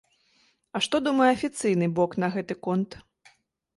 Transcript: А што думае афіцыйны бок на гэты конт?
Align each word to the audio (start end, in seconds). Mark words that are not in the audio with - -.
А 0.77 0.81
што 0.85 1.01
думае 1.09 1.29
афіцыйны 1.35 1.91
бок 1.99 2.11
на 2.25 2.33
гэты 2.37 2.53
конт? 2.69 3.01